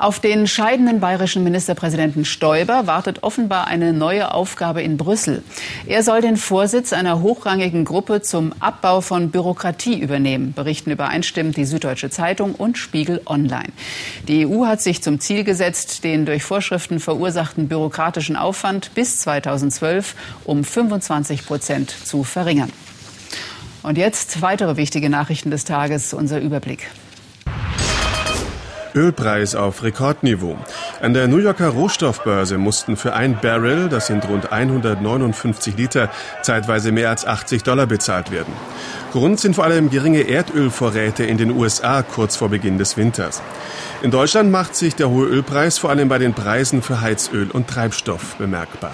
Auf 0.00 0.18
den 0.18 0.46
scheidenden 0.46 0.98
bayerischen 0.98 1.44
Ministerpräsidenten 1.44 2.24
Stoiber 2.24 2.86
wartet 2.86 3.22
offenbar 3.22 3.66
eine 3.66 3.92
neue 3.92 4.32
Aufgabe 4.32 4.80
in 4.80 4.96
Brüssel. 4.96 5.42
Er 5.86 6.02
soll 6.02 6.22
den 6.22 6.38
Vorsitz 6.38 6.94
einer 6.94 7.20
hochrangigen 7.20 7.84
Gruppe 7.84 8.22
zum 8.22 8.54
Abbau 8.60 9.02
von 9.02 9.30
Bürokratie 9.30 10.00
übernehmen, 10.00 10.54
berichten 10.54 10.90
übereinstimmend 10.90 11.58
die 11.58 11.66
Süddeutsche 11.66 12.08
Zeitung 12.08 12.54
und 12.54 12.78
Spiegel 12.78 13.20
Online. 13.26 13.68
Die 14.26 14.46
EU 14.46 14.64
hat 14.64 14.80
sich 14.80 15.02
zum 15.02 15.20
Ziel 15.20 15.44
gesetzt, 15.44 16.02
den 16.02 16.24
durch 16.24 16.44
Vorschriften 16.44 16.98
verursachten 16.98 17.68
bürokratischen 17.68 18.36
Aufwand 18.36 18.94
bis 18.94 19.18
2012 19.18 20.14
um 20.44 20.64
25 20.64 21.44
Prozent 21.44 21.90
zu 21.90 22.24
verringern. 22.24 22.72
Und 23.82 23.98
jetzt 23.98 24.40
weitere 24.40 24.78
wichtige 24.78 25.10
Nachrichten 25.10 25.50
des 25.50 25.64
Tages, 25.64 26.14
unser 26.14 26.40
Überblick. 26.40 26.88
Ölpreis 28.94 29.54
auf 29.54 29.82
Rekordniveau. 29.82 30.56
An 31.00 31.14
der 31.14 31.28
New 31.28 31.38
Yorker 31.38 31.68
Rohstoffbörse 31.68 32.58
mussten 32.58 32.96
für 32.96 33.12
ein 33.12 33.38
Barrel, 33.40 33.88
das 33.88 34.06
sind 34.06 34.28
rund 34.28 34.52
159 34.52 35.76
Liter, 35.76 36.10
zeitweise 36.42 36.92
mehr 36.92 37.10
als 37.10 37.26
80 37.26 37.62
Dollar 37.62 37.86
bezahlt 37.86 38.30
werden. 38.30 38.52
Grund 39.12 39.40
sind 39.40 39.56
vor 39.56 39.64
allem 39.64 39.90
geringe 39.90 40.22
Erdölvorräte 40.22 41.24
in 41.24 41.36
den 41.36 41.50
USA 41.50 42.02
kurz 42.02 42.36
vor 42.36 42.48
Beginn 42.48 42.78
des 42.78 42.96
Winters. 42.96 43.42
In 44.02 44.10
Deutschland 44.10 44.50
macht 44.50 44.76
sich 44.76 44.94
der 44.94 45.10
hohe 45.10 45.26
Ölpreis 45.26 45.78
vor 45.78 45.90
allem 45.90 46.08
bei 46.08 46.18
den 46.18 46.34
Preisen 46.34 46.82
für 46.82 47.00
Heizöl 47.00 47.50
und 47.50 47.68
Treibstoff 47.68 48.36
bemerkbar. 48.36 48.92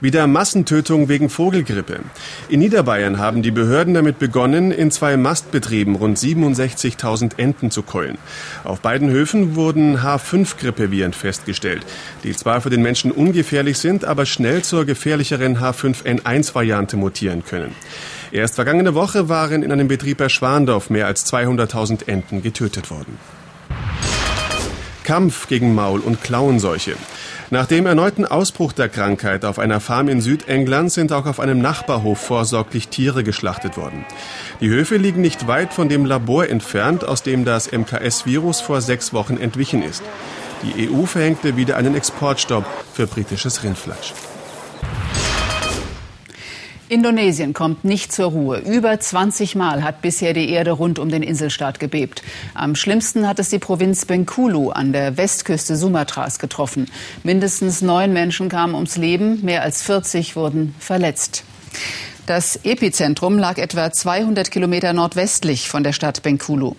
Wieder 0.00 0.26
Massentötung 0.26 1.10
wegen 1.10 1.28
Vogelgrippe. 1.28 2.00
In 2.48 2.60
Niederbayern 2.60 3.18
haben 3.18 3.42
die 3.42 3.50
Behörden 3.50 3.92
damit 3.92 4.18
begonnen, 4.18 4.72
in 4.72 4.90
zwei 4.90 5.18
Mastbetrieben 5.18 5.94
rund 5.94 6.16
67.000 6.16 7.38
Enten 7.38 7.70
zu 7.70 7.82
keulen. 7.82 8.16
Auf 8.64 8.80
beiden 8.80 9.10
Höfen 9.10 9.56
wurden 9.56 9.98
H5-Grippeviren 9.98 11.12
festgestellt, 11.12 11.84
die 12.24 12.34
zwar 12.34 12.62
für 12.62 12.70
den 12.70 12.80
Menschen 12.80 13.12
ungefährlich 13.12 13.76
sind, 13.76 14.06
aber 14.06 14.24
schnell 14.24 14.62
zur 14.62 14.86
gefährlicheren 14.86 15.58
H5N1-Variante 15.58 16.96
mutieren 16.96 17.44
können. 17.44 17.74
Erst 18.32 18.54
vergangene 18.54 18.94
Woche 18.94 19.28
waren 19.28 19.62
in 19.62 19.70
einem 19.70 19.88
Betrieb 19.88 20.16
bei 20.16 20.30
Schwandorf 20.30 20.88
mehr 20.88 21.06
als 21.08 21.30
200.000 21.30 22.08
Enten 22.08 22.42
getötet 22.42 22.90
worden. 22.90 23.18
Kampf 25.04 25.48
gegen 25.48 25.74
Maul- 25.74 26.00
und 26.00 26.22
Klauenseuche. 26.22 26.94
Nach 27.52 27.66
dem 27.66 27.84
erneuten 27.86 28.24
Ausbruch 28.24 28.72
der 28.72 28.88
Krankheit 28.88 29.44
auf 29.44 29.58
einer 29.58 29.80
Farm 29.80 30.08
in 30.08 30.20
Südengland 30.20 30.92
sind 30.92 31.10
auch 31.10 31.26
auf 31.26 31.40
einem 31.40 31.60
Nachbarhof 31.60 32.20
vorsorglich 32.20 32.86
Tiere 32.86 33.24
geschlachtet 33.24 33.76
worden. 33.76 34.04
Die 34.60 34.68
Höfe 34.68 34.96
liegen 34.96 35.20
nicht 35.20 35.48
weit 35.48 35.74
von 35.74 35.88
dem 35.88 36.04
Labor 36.04 36.48
entfernt, 36.48 37.04
aus 37.04 37.24
dem 37.24 37.44
das 37.44 37.72
MKS-Virus 37.72 38.60
vor 38.60 38.80
sechs 38.80 39.12
Wochen 39.12 39.36
entwichen 39.36 39.82
ist. 39.82 40.04
Die 40.62 40.88
EU 40.88 41.06
verhängte 41.06 41.56
wieder 41.56 41.76
einen 41.76 41.96
Exportstopp 41.96 42.64
für 42.92 43.08
britisches 43.08 43.64
Rindfleisch. 43.64 44.14
Indonesien 46.90 47.52
kommt 47.52 47.84
nicht 47.84 48.12
zur 48.12 48.32
Ruhe. 48.32 48.58
Über 48.58 48.98
20 48.98 49.54
Mal 49.54 49.84
hat 49.84 50.02
bisher 50.02 50.32
die 50.32 50.48
Erde 50.48 50.72
rund 50.72 50.98
um 50.98 51.08
den 51.08 51.22
Inselstaat 51.22 51.78
gebebt. 51.78 52.24
Am 52.52 52.74
schlimmsten 52.74 53.28
hat 53.28 53.38
es 53.38 53.48
die 53.48 53.60
Provinz 53.60 54.06
Bengkulu 54.06 54.70
an 54.70 54.92
der 54.92 55.16
Westküste 55.16 55.76
Sumatras 55.76 56.40
getroffen. 56.40 56.90
Mindestens 57.22 57.80
neun 57.80 58.12
Menschen 58.12 58.48
kamen 58.48 58.74
ums 58.74 58.96
Leben, 58.96 59.40
mehr 59.44 59.62
als 59.62 59.84
40 59.84 60.34
wurden 60.34 60.74
verletzt. 60.80 61.44
Das 62.30 62.60
Epizentrum 62.62 63.40
lag 63.40 63.58
etwa 63.58 63.90
200 63.90 64.52
Kilometer 64.52 64.92
nordwestlich 64.92 65.68
von 65.68 65.82
der 65.82 65.92
Stadt 65.92 66.22
Bengkulu. 66.22 66.76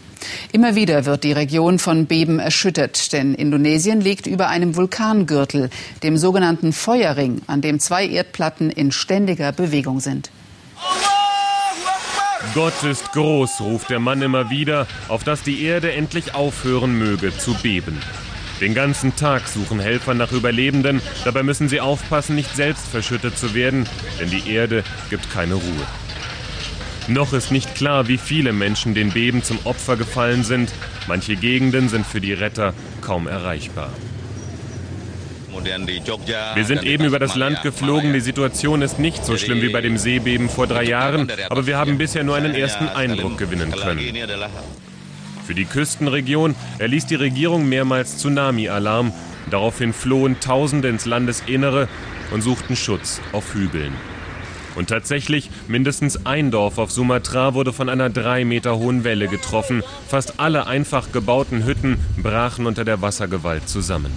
Immer 0.53 0.75
wieder 0.75 1.03
wird 1.03 1.25
die 1.25 1.33
Region 1.33 1.77
von 1.77 2.05
Beben 2.05 2.39
erschüttert, 2.39 3.11
denn 3.11 3.35
Indonesien 3.35 3.99
liegt 3.99 4.27
über 4.27 4.47
einem 4.47 4.77
Vulkangürtel, 4.77 5.69
dem 6.03 6.15
sogenannten 6.15 6.71
Feuerring, 6.71 7.41
an 7.47 7.59
dem 7.59 7.81
zwei 7.81 8.07
Erdplatten 8.07 8.69
in 8.69 8.93
ständiger 8.93 9.51
Bewegung 9.51 9.99
sind. 9.99 10.31
Gott 12.55 12.83
ist 12.89 13.11
groß, 13.11 13.59
ruft 13.59 13.89
der 13.89 13.99
Mann 13.99 14.21
immer 14.21 14.49
wieder, 14.51 14.87
auf 15.09 15.25
dass 15.25 15.43
die 15.43 15.65
Erde 15.65 15.91
endlich 15.91 16.33
aufhören 16.33 16.97
möge 16.97 17.37
zu 17.37 17.55
beben. 17.55 17.99
Den 18.61 18.75
ganzen 18.75 19.15
Tag 19.15 19.47
suchen 19.47 19.79
Helfer 19.79 20.13
nach 20.13 20.31
Überlebenden. 20.31 21.01
Dabei 21.25 21.41
müssen 21.41 21.67
sie 21.67 21.81
aufpassen, 21.81 22.35
nicht 22.35 22.55
selbst 22.55 22.87
verschüttet 22.87 23.35
zu 23.35 23.55
werden, 23.55 23.87
denn 24.19 24.29
die 24.29 24.53
Erde 24.53 24.83
gibt 25.09 25.31
keine 25.31 25.55
Ruhe. 25.55 25.87
Noch 27.07 27.33
ist 27.33 27.51
nicht 27.51 27.73
klar, 27.73 28.07
wie 28.07 28.19
viele 28.19 28.53
Menschen 28.53 28.93
den 28.93 29.09
Beben 29.09 29.41
zum 29.41 29.57
Opfer 29.63 29.97
gefallen 29.97 30.43
sind. 30.43 30.71
Manche 31.07 31.35
Gegenden 31.35 31.89
sind 31.89 32.05
für 32.05 32.21
die 32.21 32.33
Retter 32.33 32.75
kaum 33.01 33.27
erreichbar. 33.27 33.89
Wir 36.53 36.65
sind 36.65 36.83
eben 36.83 37.05
über 37.05 37.17
das 37.17 37.35
Land 37.35 37.63
geflogen. 37.63 38.13
Die 38.13 38.19
Situation 38.19 38.83
ist 38.83 38.99
nicht 38.99 39.25
so 39.25 39.37
schlimm 39.37 39.61
wie 39.61 39.69
bei 39.69 39.81
dem 39.81 39.97
Seebeben 39.97 40.49
vor 40.49 40.67
drei 40.67 40.83
Jahren, 40.83 41.31
aber 41.49 41.65
wir 41.65 41.77
haben 41.77 41.97
bisher 41.97 42.23
nur 42.23 42.35
einen 42.35 42.53
ersten 42.53 42.87
Eindruck 42.87 43.39
gewinnen 43.39 43.71
können. 43.71 43.99
Für 45.45 45.55
die 45.55 45.65
Küstenregion 45.65 46.55
erließ 46.79 47.07
die 47.07 47.15
Regierung 47.15 47.67
mehrmals 47.67 48.17
Tsunami-Alarm. 48.17 49.11
Daraufhin 49.49 49.93
flohen 49.93 50.39
Tausende 50.39 50.87
ins 50.87 51.05
Landesinnere 51.05 51.87
und 52.31 52.41
suchten 52.41 52.75
Schutz 52.75 53.19
auf 53.31 53.53
Hügeln. 53.53 53.93
Und 54.75 54.87
tatsächlich, 54.87 55.49
mindestens 55.67 56.25
ein 56.25 56.51
Dorf 56.51 56.77
auf 56.77 56.91
Sumatra 56.91 57.53
wurde 57.53 57.73
von 57.73 57.89
einer 57.89 58.09
drei 58.09 58.45
Meter 58.45 58.77
hohen 58.77 59.03
Welle 59.03 59.27
getroffen. 59.27 59.83
Fast 60.07 60.39
alle 60.39 60.67
einfach 60.67 61.11
gebauten 61.11 61.65
Hütten 61.65 61.97
brachen 62.17 62.65
unter 62.65 62.85
der 62.85 63.01
Wassergewalt 63.01 63.67
zusammen. 63.67 64.11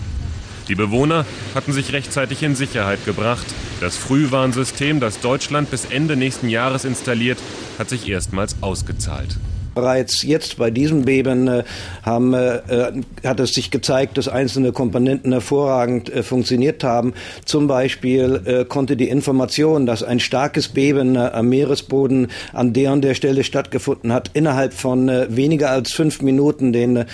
Die 0.68 0.74
Bewohner 0.74 1.26
hatten 1.54 1.72
sich 1.72 1.92
rechtzeitig 1.92 2.42
in 2.42 2.54
Sicherheit 2.54 3.04
gebracht. 3.04 3.46
Das 3.80 3.96
Frühwarnsystem, 3.96 5.00
das 5.00 5.20
Deutschland 5.20 5.70
bis 5.70 5.84
Ende 5.86 6.16
nächsten 6.16 6.48
Jahres 6.48 6.84
installiert, 6.84 7.38
hat 7.78 7.88
sich 7.88 8.08
erstmals 8.08 8.56
ausgezahlt. 8.62 9.36
Bereits 9.74 10.22
jetzt 10.22 10.56
bei 10.58 10.70
diesem 10.70 11.04
Beben 11.04 11.48
äh, 11.48 11.64
haben, 12.02 12.34
äh, 12.34 12.92
hat 13.24 13.40
es 13.40 13.50
sich 13.50 13.70
gezeigt, 13.70 14.18
dass 14.18 14.28
einzelne 14.28 14.72
Komponenten 14.72 15.32
hervorragend 15.32 16.12
äh, 16.12 16.22
funktioniert 16.22 16.84
haben. 16.84 17.14
Zum 17.44 17.66
Beispiel 17.66 18.42
äh, 18.44 18.64
konnte 18.64 18.96
die 18.96 19.08
Information, 19.08 19.86
dass 19.86 20.02
ein 20.02 20.20
starkes 20.20 20.68
Beben 20.68 21.16
äh, 21.16 21.30
am 21.32 21.48
Meeresboden 21.48 22.28
an 22.52 22.72
der 22.72 22.92
und 22.92 23.02
der 23.02 23.14
Stelle 23.14 23.44
stattgefunden 23.44 24.12
hat, 24.12 24.30
innerhalb 24.34 24.74
von 24.74 25.08
äh, 25.08 25.26
weniger 25.30 25.70
als 25.70 25.92
fünf 25.92 26.22
Minuten 26.22 26.72
den 26.72 27.04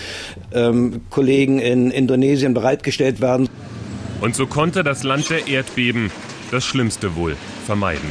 ähm, 0.52 1.02
Kollegen 1.11 1.59
in 1.59 1.90
Indonesien 1.90 2.55
bereitgestellt 2.55 3.21
werden. 3.21 3.49
Und 4.21 4.35
so 4.35 4.47
konnte 4.47 4.85
das 4.85 5.02
Land 5.02 5.31
der 5.31 5.49
Erdbeben 5.49 6.11
das 6.50 6.64
Schlimmste 6.64 7.17
wohl 7.17 7.37
vermeiden. 7.64 8.09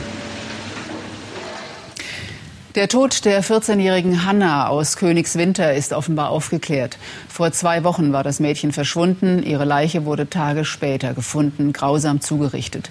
Der 2.79 2.87
Tod 2.87 3.25
der 3.25 3.43
14-jährigen 3.43 4.25
Hanna 4.25 4.69
aus 4.69 4.95
Königswinter 4.95 5.73
ist 5.73 5.91
offenbar 5.91 6.29
aufgeklärt. 6.29 6.97
Vor 7.27 7.51
zwei 7.51 7.83
Wochen 7.83 8.13
war 8.13 8.23
das 8.23 8.39
Mädchen 8.39 8.71
verschwunden. 8.71 9.43
Ihre 9.43 9.65
Leiche 9.65 10.05
wurde 10.05 10.29
Tage 10.29 10.63
später 10.63 11.13
gefunden, 11.13 11.73
grausam 11.73 12.21
zugerichtet. 12.21 12.89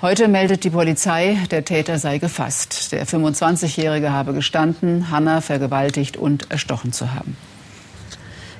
Heute 0.00 0.28
meldet 0.28 0.64
die 0.64 0.70
Polizei, 0.70 1.36
der 1.50 1.66
Täter 1.66 1.98
sei 1.98 2.16
gefasst. 2.16 2.92
Der 2.92 3.06
25-Jährige 3.06 4.10
habe 4.10 4.32
gestanden, 4.32 5.10
Hanna 5.10 5.42
vergewaltigt 5.42 6.16
und 6.16 6.50
erstochen 6.50 6.94
zu 6.94 7.12
haben. 7.12 7.36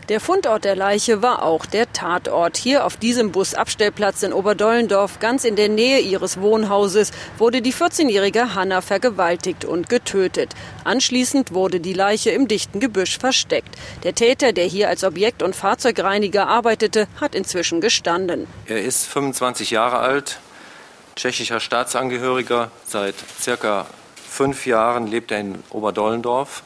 Der 0.09 0.21
Fundort 0.21 0.65
der 0.65 0.77
Leiche 0.77 1.21
war 1.21 1.43
auch 1.43 1.67
der 1.67 1.93
Tatort. 1.93 2.57
Hier 2.57 2.87
auf 2.87 2.97
diesem 2.97 3.33
Busabstellplatz 3.33 4.23
in 4.23 4.33
Oberdollendorf, 4.33 5.19
ganz 5.19 5.43
in 5.43 5.57
der 5.57 5.69
Nähe 5.69 5.99
ihres 5.99 6.41
Wohnhauses, 6.41 7.11
wurde 7.39 7.61
die 7.61 7.73
14-jährige 7.73 8.55
Hanna 8.55 8.83
vergewaltigt 8.83 9.65
und 9.65 9.89
getötet. 9.89 10.55
Anschließend 10.85 11.53
wurde 11.53 11.81
die 11.81 11.93
Leiche 11.93 12.31
im 12.31 12.47
dichten 12.47 12.79
Gebüsch 12.79 13.19
versteckt. 13.19 13.75
Der 14.05 14.15
Täter, 14.15 14.53
der 14.53 14.67
hier 14.67 14.89
als 14.89 15.03
Objekt- 15.03 15.43
und 15.43 15.57
Fahrzeugreiniger 15.57 16.47
arbeitete, 16.47 17.09
hat 17.21 17.35
inzwischen 17.35 17.81
gestanden. 17.81 18.47
Er 18.67 18.83
ist 18.85 19.07
25 19.07 19.73
Jahre 19.73 19.99
alt, 19.99 20.39
tschechischer 21.17 21.59
Staatsangehöriger. 21.59 22.71
Seit 22.87 23.17
circa 23.41 23.87
fünf 24.31 24.67
Jahren 24.67 25.09
lebt 25.09 25.33
er 25.33 25.41
in 25.41 25.65
Oberdollendorf. 25.71 26.63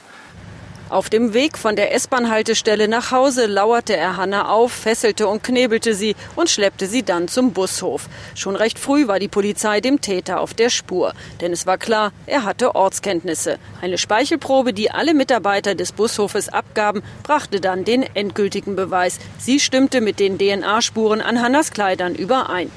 Auf 0.90 1.09
dem 1.09 1.35
Weg 1.35 1.56
von 1.56 1.76
der 1.76 1.94
S-Bahn-Haltestelle 1.94 2.88
nach 2.88 3.12
Hause 3.12 3.47
lauerte 3.47 3.97
er 3.97 4.16
Hanna 4.16 4.49
auf, 4.49 4.73
fesselte 4.73 5.28
und 5.28 5.44
knebelte 5.44 5.94
sie 5.94 6.16
und 6.35 6.50
schleppte 6.50 6.88
sie 6.88 7.04
dann 7.04 7.28
zum 7.28 7.52
Bushof. 7.52 8.09
Schon 8.35 8.56
recht 8.56 8.76
früh 8.76 9.06
war 9.06 9.20
die 9.20 9.28
Polizei 9.28 9.80
dem 9.80 10.00
Täter 10.00 10.40
auf 10.40 10.52
der 10.52 10.68
Spur, 10.68 11.14
denn 11.40 11.52
es 11.52 11.64
war 11.64 11.78
klar, 11.78 12.11
er 12.26 12.42
hatte 12.42 12.75
Ortskenntnisse. 12.75 13.61
Eine 13.80 13.99
Speichelprobe, 13.99 14.73
die 14.73 14.90
alle 14.90 15.14
Mitarbeiter 15.14 15.76
des 15.76 15.92
Bushofes 15.92 16.49
abgaben, 16.49 17.04
brachte 17.23 17.61
dann 17.61 17.85
den 17.85 18.02
endgültigen 18.02 18.75
Beweis. 18.75 19.20
Sie 19.38 19.61
stimmte 19.61 20.00
mit 20.00 20.18
den 20.18 20.38
DNA-Spuren 20.38 21.20
an 21.20 21.40
Hannas 21.40 21.70
Kleidern 21.70 22.16
überein. 22.16 22.68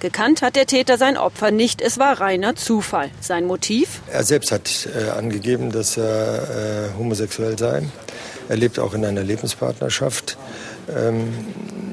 Gekannt 0.00 0.42
hat 0.42 0.54
der 0.54 0.66
Täter 0.66 0.96
sein 0.96 1.16
Opfer 1.16 1.50
nicht, 1.50 1.82
es 1.82 1.98
war 1.98 2.20
reiner 2.20 2.54
Zufall. 2.54 3.10
Sein 3.20 3.46
Motiv? 3.46 4.00
Er 4.12 4.22
selbst 4.22 4.52
hat 4.52 4.88
äh, 4.96 5.10
angegeben, 5.10 5.72
dass 5.72 5.96
er 5.96 6.90
äh, 6.94 6.98
homosexuell 6.98 7.58
sei. 7.58 7.82
Er 8.48 8.56
lebt 8.56 8.78
auch 8.78 8.94
in 8.94 9.04
einer 9.04 9.24
Lebenspartnerschaft, 9.24 10.38
ähm, 10.88 11.32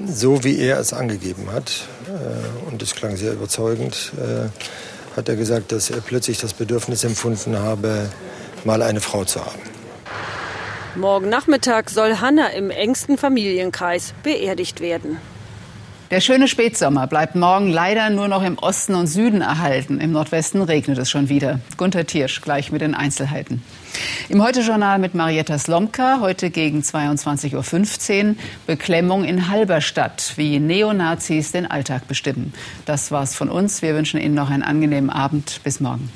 so 0.08 0.44
wie 0.44 0.60
er 0.60 0.80
es 0.80 0.94
angegeben 0.94 1.52
hat. 1.52 1.88
Äh, 2.08 2.70
und 2.72 2.84
das 2.84 2.94
klang 2.94 3.18
sehr 3.18 3.34
überzeugend. 3.34 4.14
Äh, 4.18 4.50
hat 5.18 5.28
er 5.28 5.36
gesagt, 5.36 5.72
dass 5.72 5.90
er 5.90 6.02
plötzlich 6.02 6.38
das 6.40 6.54
Bedürfnis 6.54 7.04
empfunden 7.04 7.58
habe, 7.58 8.10
mal 8.66 8.84
eine 8.84 9.02
Frau 9.02 9.26
zu 9.26 9.44
haben. 9.44 9.62
Morgen 10.96 11.30
Nachmittag 11.30 11.90
soll 11.90 12.18
Hanna 12.18 12.50
im 12.50 12.70
engsten 12.70 13.18
Familienkreis 13.18 14.14
beerdigt 14.22 14.80
werden. 14.80 15.18
Der 16.12 16.22
schöne 16.22 16.48
Spätsommer 16.48 17.08
bleibt 17.08 17.34
morgen 17.34 17.68
leider 17.72 18.12
nur 18.12 18.28
noch 18.28 18.44
im 18.44 18.60
Osten 18.60 18.94
und 18.94 19.08
Süden 19.08 19.42
erhalten. 19.42 20.00
Im 20.00 20.12
Nordwesten 20.12 20.62
regnet 20.62 21.00
es 21.00 21.10
schon 21.10 21.30
wieder. 21.30 21.60
Gunter 21.78 22.06
Tiersch 22.06 22.42
gleich 22.42 22.72
mit 22.72 22.82
den 22.82 22.94
Einzelheiten. 22.94 23.64
Im 24.30 24.44
Heute-Journal 24.44 25.00
mit 25.00 25.16
Marietta 25.16 25.58
Slomka, 25.58 26.20
heute 26.20 26.52
gegen 26.52 26.82
22.15 26.82 28.30
Uhr. 28.30 28.36
Beklemmung 28.68 29.24
in 29.24 29.50
Halberstadt, 29.50 30.34
wie 30.36 30.60
Neonazis 30.60 31.52
den 31.52 31.70
Alltag 31.70 32.08
bestimmen. 32.08 32.54
Das 32.86 33.10
war's 33.10 33.34
von 33.34 33.50
uns. 33.50 33.82
Wir 33.82 33.96
wünschen 33.96 34.22
Ihnen 34.22 34.36
noch 34.36 34.52
einen 34.52 34.64
angenehmen 34.64 35.10
Abend. 35.10 35.60
Bis 35.64 35.80
morgen. 35.80 36.12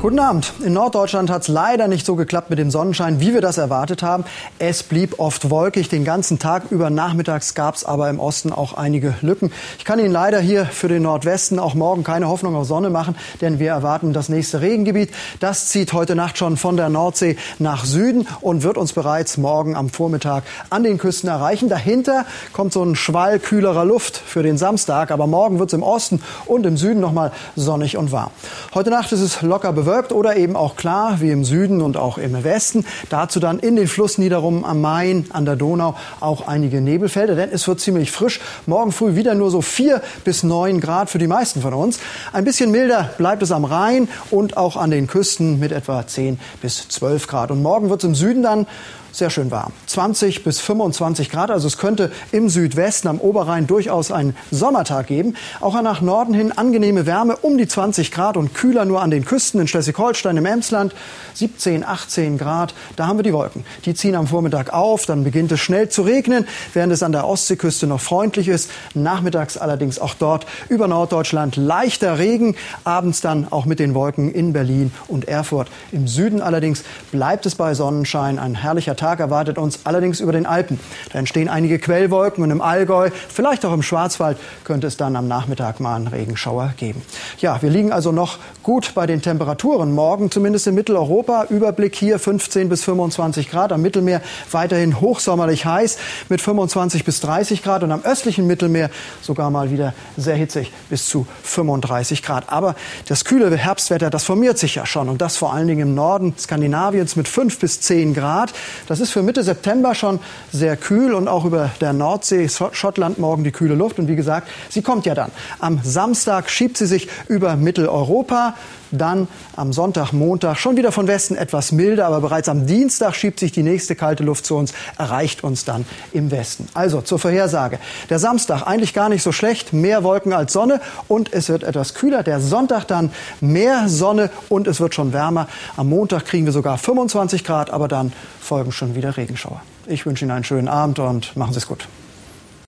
Guten 0.00 0.18
Abend. 0.18 0.54
In 0.64 0.72
Norddeutschland 0.72 1.28
hat 1.28 1.42
es 1.42 1.48
leider 1.48 1.86
nicht 1.86 2.06
so 2.06 2.16
geklappt 2.16 2.48
mit 2.48 2.58
dem 2.58 2.70
Sonnenschein, 2.70 3.20
wie 3.20 3.34
wir 3.34 3.42
das 3.42 3.58
erwartet 3.58 4.02
haben. 4.02 4.24
Es 4.58 4.82
blieb 4.82 5.18
oft 5.18 5.50
wolkig 5.50 5.90
den 5.90 6.06
ganzen 6.06 6.38
Tag 6.38 6.70
über. 6.70 6.88
Nachmittags 6.88 7.54
gab 7.54 7.74
es 7.74 7.84
aber 7.84 8.08
im 8.08 8.18
Osten 8.18 8.50
auch 8.50 8.72
einige 8.72 9.12
Lücken. 9.20 9.52
Ich 9.76 9.84
kann 9.84 9.98
Ihnen 9.98 10.10
leider 10.10 10.40
hier 10.40 10.64
für 10.64 10.88
den 10.88 11.02
Nordwesten 11.02 11.58
auch 11.58 11.74
morgen 11.74 12.02
keine 12.02 12.28
Hoffnung 12.28 12.56
auf 12.56 12.66
Sonne 12.66 12.88
machen, 12.88 13.14
denn 13.42 13.58
wir 13.58 13.72
erwarten 13.72 14.14
das 14.14 14.30
nächste 14.30 14.62
Regengebiet. 14.62 15.10
Das 15.38 15.68
zieht 15.68 15.92
heute 15.92 16.14
Nacht 16.14 16.38
schon 16.38 16.56
von 16.56 16.78
der 16.78 16.88
Nordsee 16.88 17.36
nach 17.58 17.84
Süden 17.84 18.26
und 18.40 18.62
wird 18.62 18.78
uns 18.78 18.94
bereits 18.94 19.36
morgen 19.36 19.76
am 19.76 19.90
Vormittag 19.90 20.44
an 20.70 20.82
den 20.82 20.96
Küsten 20.96 21.28
erreichen. 21.28 21.68
Dahinter 21.68 22.24
kommt 22.54 22.72
so 22.72 22.82
ein 22.82 22.96
Schwall 22.96 23.38
kühlerer 23.38 23.84
Luft 23.84 24.16
für 24.16 24.42
den 24.42 24.56
Samstag, 24.56 25.10
aber 25.10 25.26
morgen 25.26 25.58
wird 25.58 25.68
es 25.68 25.74
im 25.74 25.82
Osten 25.82 26.22
und 26.46 26.64
im 26.64 26.78
Süden 26.78 27.00
noch 27.00 27.12
mal 27.12 27.32
sonnig 27.54 27.98
und 27.98 28.12
warm. 28.12 28.30
Heute 28.72 28.88
Nacht 28.88 29.12
ist 29.12 29.20
es 29.20 29.42
locker 29.42 29.74
bewölkt 29.74 29.89
bewölkt 29.90 30.12
oder 30.12 30.36
eben 30.36 30.54
auch 30.54 30.76
klar, 30.76 31.20
wie 31.20 31.30
im 31.30 31.44
Süden 31.44 31.82
und 31.82 31.96
auch 31.96 32.16
im 32.16 32.44
Westen. 32.44 32.84
Dazu 33.08 33.40
dann 33.40 33.58
in 33.58 33.74
den 33.74 33.88
Flussniederungen 33.88 34.64
am 34.64 34.80
Main, 34.80 35.26
an 35.30 35.44
der 35.44 35.56
Donau 35.56 35.96
auch 36.20 36.46
einige 36.46 36.80
Nebelfelder, 36.80 37.34
denn 37.34 37.50
es 37.52 37.66
wird 37.66 37.80
ziemlich 37.80 38.12
frisch. 38.12 38.40
Morgen 38.66 38.92
früh 38.92 39.16
wieder 39.16 39.34
nur 39.34 39.50
so 39.50 39.62
vier 39.62 40.00
bis 40.24 40.44
neun 40.44 40.80
Grad 40.80 41.10
für 41.10 41.18
die 41.18 41.26
meisten 41.26 41.60
von 41.60 41.74
uns. 41.74 41.98
Ein 42.32 42.44
bisschen 42.44 42.70
milder 42.70 43.10
bleibt 43.18 43.42
es 43.42 43.50
am 43.50 43.64
Rhein 43.64 44.08
und 44.30 44.56
auch 44.56 44.76
an 44.76 44.92
den 44.92 45.08
Küsten 45.08 45.58
mit 45.58 45.72
etwa 45.72 46.06
zehn 46.06 46.38
bis 46.62 46.88
zwölf 46.88 47.26
Grad. 47.26 47.50
Und 47.50 47.60
morgen 47.60 47.90
wird 47.90 48.04
es 48.04 48.08
im 48.08 48.14
Süden 48.14 48.44
dann 48.44 48.66
sehr 49.12 49.30
schön 49.30 49.50
warm. 49.50 49.72
20 49.86 50.44
bis 50.44 50.60
25 50.60 51.30
Grad. 51.30 51.50
Also 51.50 51.66
es 51.66 51.78
könnte 51.78 52.10
im 52.32 52.48
Südwesten 52.48 53.08
am 53.08 53.18
Oberrhein 53.20 53.66
durchaus 53.66 54.10
einen 54.12 54.36
Sommertag 54.50 55.06
geben. 55.06 55.34
Auch 55.60 55.80
nach 55.80 56.00
Norden 56.00 56.34
hin 56.34 56.52
angenehme 56.52 57.06
Wärme 57.06 57.36
um 57.36 57.58
die 57.58 57.66
20 57.66 58.12
Grad 58.12 58.36
und 58.36 58.54
kühler 58.54 58.84
nur 58.84 59.02
an 59.02 59.10
den 59.10 59.24
Küsten 59.24 59.60
in 59.60 59.68
Schleswig-Holstein, 59.68 60.36
im 60.36 60.46
Emsland 60.46 60.94
17, 61.34 61.84
18 61.84 62.38
Grad. 62.38 62.74
Da 62.96 63.06
haben 63.06 63.18
wir 63.18 63.22
die 63.22 63.32
Wolken. 63.32 63.64
Die 63.84 63.94
ziehen 63.94 64.14
am 64.14 64.26
Vormittag 64.26 64.72
auf, 64.72 65.06
dann 65.06 65.24
beginnt 65.24 65.52
es 65.52 65.60
schnell 65.60 65.88
zu 65.88 66.02
regnen, 66.02 66.46
während 66.74 66.92
es 66.92 67.02
an 67.02 67.12
der 67.12 67.26
Ostseeküste 67.26 67.86
noch 67.86 68.00
freundlich 68.00 68.48
ist. 68.48 68.70
Nachmittags 68.94 69.56
allerdings 69.56 69.98
auch 69.98 70.14
dort 70.14 70.46
über 70.68 70.88
Norddeutschland 70.88 71.56
leichter 71.56 72.18
Regen. 72.18 72.56
Abends 72.84 73.20
dann 73.20 73.46
auch 73.50 73.64
mit 73.64 73.78
den 73.78 73.94
Wolken 73.94 74.32
in 74.32 74.52
Berlin 74.52 74.92
und 75.08 75.28
Erfurt. 75.28 75.68
Im 75.92 76.06
Süden 76.06 76.42
allerdings 76.42 76.84
bleibt 77.10 77.46
es 77.46 77.54
bei 77.54 77.74
Sonnenschein. 77.74 78.38
Ein 78.38 78.54
herrlicher 78.54 78.96
Tag 79.00 79.18
erwartet 79.18 79.58
uns 79.58 79.80
allerdings 79.84 80.20
über 80.20 80.32
den 80.32 80.46
Alpen. 80.46 80.78
Da 81.12 81.18
entstehen 81.18 81.48
einige 81.48 81.78
Quellwolken 81.78 82.44
und 82.44 82.50
im 82.50 82.60
Allgäu, 82.60 83.10
vielleicht 83.28 83.64
auch 83.64 83.72
im 83.72 83.82
Schwarzwald, 83.82 84.36
könnte 84.64 84.86
es 84.86 84.96
dann 84.96 85.16
am 85.16 85.26
Nachmittag 85.26 85.80
mal 85.80 85.96
einen 85.96 86.06
Regenschauer 86.06 86.74
geben. 86.76 87.02
Ja, 87.38 87.60
wir 87.62 87.70
liegen 87.70 87.92
also 87.92 88.12
noch 88.12 88.38
gut 88.62 88.92
bei 88.94 89.06
den 89.06 89.22
Temperaturen. 89.22 89.92
Morgen 89.92 90.30
zumindest 90.30 90.66
in 90.66 90.74
Mitteleuropa. 90.74 91.46
Überblick 91.48 91.96
hier 91.96 92.18
15 92.18 92.68
bis 92.68 92.84
25 92.84 93.50
Grad. 93.50 93.72
Am 93.72 93.82
Mittelmeer 93.82 94.20
weiterhin 94.50 95.00
hochsommerlich 95.00 95.64
heiß 95.64 95.98
mit 96.28 96.40
25 96.40 97.04
bis 97.04 97.20
30 97.20 97.62
Grad 97.62 97.82
und 97.82 97.92
am 97.92 98.02
östlichen 98.02 98.46
Mittelmeer 98.46 98.90
sogar 99.22 99.50
mal 99.50 99.70
wieder 99.70 99.94
sehr 100.16 100.36
hitzig 100.36 100.70
bis 100.90 101.06
zu 101.06 101.26
35 101.42 102.22
Grad. 102.22 102.52
Aber 102.52 102.74
das 103.08 103.24
kühle 103.24 103.56
Herbstwetter, 103.56 104.10
das 104.10 104.24
formiert 104.24 104.58
sich 104.58 104.74
ja 104.74 104.84
schon 104.84 105.08
und 105.08 105.22
das 105.22 105.36
vor 105.36 105.54
allen 105.54 105.66
Dingen 105.66 105.88
im 105.88 105.94
Norden 105.94 106.34
Skandinaviens 106.38 107.16
mit 107.16 107.28
5 107.28 107.58
bis 107.58 107.80
10 107.80 108.14
Grad. 108.14 108.52
Das 108.90 108.98
ist 108.98 109.12
für 109.12 109.22
Mitte 109.22 109.44
September 109.44 109.94
schon 109.94 110.18
sehr 110.52 110.76
kühl 110.76 111.14
und 111.14 111.28
auch 111.28 111.44
über 111.44 111.70
der 111.80 111.92
Nordsee, 111.92 112.48
Schottland 112.48 113.20
morgen 113.20 113.44
die 113.44 113.52
kühle 113.52 113.76
Luft. 113.76 114.00
Und 114.00 114.08
wie 114.08 114.16
gesagt, 114.16 114.48
sie 114.68 114.82
kommt 114.82 115.06
ja 115.06 115.14
dann. 115.14 115.30
Am 115.60 115.80
Samstag 115.84 116.50
schiebt 116.50 116.76
sie 116.76 116.86
sich 116.86 117.06
über 117.28 117.54
Mitteleuropa 117.54 118.56
Dann 118.92 119.28
am 119.56 119.72
Sonntag, 119.72 120.12
Montag 120.12 120.58
schon 120.58 120.76
wieder 120.76 120.92
von 120.92 121.06
Westen 121.06 121.36
etwas 121.36 121.72
milder, 121.72 122.06
aber 122.06 122.20
bereits 122.20 122.48
am 122.48 122.66
Dienstag 122.66 123.14
schiebt 123.14 123.40
sich 123.40 123.52
die 123.52 123.62
nächste 123.62 123.94
kalte 123.94 124.22
Luft 124.22 124.46
zu 124.46 124.56
uns, 124.56 124.72
erreicht 124.98 125.44
uns 125.44 125.64
dann 125.64 125.84
im 126.12 126.30
Westen. 126.30 126.68
Also 126.74 127.00
zur 127.00 127.18
Vorhersage. 127.18 127.78
Der 128.08 128.18
Samstag 128.18 128.62
eigentlich 128.66 128.94
gar 128.94 129.08
nicht 129.08 129.22
so 129.22 129.32
schlecht, 129.32 129.72
mehr 129.72 130.04
Wolken 130.04 130.32
als 130.32 130.52
Sonne 130.52 130.80
und 131.08 131.32
es 131.32 131.48
wird 131.48 131.62
etwas 131.62 131.94
kühler. 131.94 132.22
Der 132.22 132.40
Sonntag 132.40 132.84
dann 132.86 133.10
mehr 133.40 133.88
Sonne 133.88 134.30
und 134.48 134.66
es 134.66 134.80
wird 134.80 134.94
schon 134.94 135.12
wärmer. 135.12 135.48
Am 135.76 135.88
Montag 135.88 136.24
kriegen 136.26 136.46
wir 136.46 136.52
sogar 136.52 136.78
25 136.78 137.44
Grad, 137.44 137.70
aber 137.70 137.88
dann 137.88 138.12
folgen 138.40 138.72
schon 138.72 138.94
wieder 138.94 139.16
Regenschauer. 139.16 139.62
Ich 139.86 140.06
wünsche 140.06 140.24
Ihnen 140.24 140.32
einen 140.32 140.44
schönen 140.44 140.68
Abend 140.68 140.98
und 140.98 141.36
machen 141.36 141.52
Sie 141.52 141.58
es 141.58 141.66
gut. 141.66 141.86